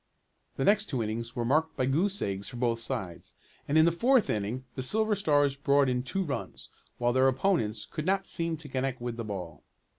The 0.55 0.63
next 0.65 0.85
two 0.85 1.03
innings 1.03 1.35
were 1.35 1.45
marked 1.45 1.77
by 1.77 1.85
goose 1.85 2.23
eggs 2.23 2.47
for 2.49 2.57
both 2.57 2.79
sides, 2.79 3.35
and 3.67 3.77
in 3.77 3.85
the 3.85 3.91
fourth 3.91 4.31
inning 4.31 4.65
the 4.73 4.81
Silver 4.81 5.13
Stars 5.13 5.55
brought 5.55 5.89
in 5.89 6.01
two 6.01 6.23
runs, 6.23 6.69
while 6.97 7.13
their 7.13 7.27
opponents 7.27 7.85
could 7.85 8.07
not 8.07 8.27
seem 8.27 8.57
to 8.57 8.67
connect 8.67 8.99
with 8.99 9.15
the 9.15 9.23
ball. 9.25 9.63